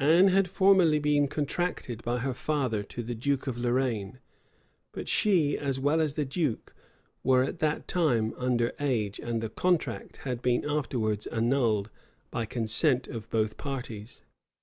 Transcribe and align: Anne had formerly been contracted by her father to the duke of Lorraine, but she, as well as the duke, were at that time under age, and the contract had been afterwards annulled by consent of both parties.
Anne 0.00 0.28
had 0.28 0.48
formerly 0.48 0.98
been 0.98 1.28
contracted 1.28 2.02
by 2.02 2.20
her 2.20 2.32
father 2.32 2.82
to 2.82 3.02
the 3.02 3.14
duke 3.14 3.46
of 3.46 3.58
Lorraine, 3.58 4.18
but 4.92 5.08
she, 5.10 5.58
as 5.58 5.78
well 5.78 6.00
as 6.00 6.14
the 6.14 6.24
duke, 6.24 6.74
were 7.22 7.42
at 7.42 7.58
that 7.58 7.86
time 7.86 8.32
under 8.38 8.72
age, 8.80 9.18
and 9.18 9.42
the 9.42 9.50
contract 9.50 10.16
had 10.24 10.40
been 10.40 10.64
afterwards 10.64 11.26
annulled 11.26 11.90
by 12.30 12.46
consent 12.46 13.08
of 13.08 13.28
both 13.28 13.58
parties. 13.58 14.22